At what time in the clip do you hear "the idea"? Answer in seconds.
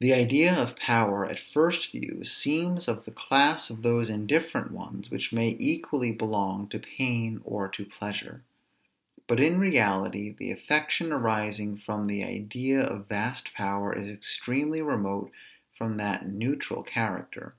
0.00-0.54, 12.06-12.80